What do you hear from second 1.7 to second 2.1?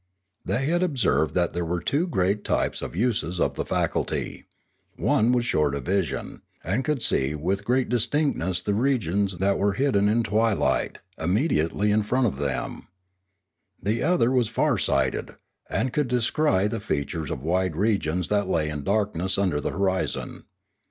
two